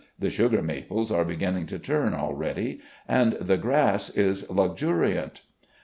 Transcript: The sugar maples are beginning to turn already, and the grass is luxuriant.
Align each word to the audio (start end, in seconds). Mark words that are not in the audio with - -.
The 0.17 0.31
sugar 0.31 0.63
maples 0.63 1.11
are 1.11 1.23
beginning 1.23 1.67
to 1.67 1.77
turn 1.77 2.15
already, 2.15 2.79
and 3.07 3.33
the 3.33 3.55
grass 3.57 4.09
is 4.09 4.49
luxuriant. 4.49 5.41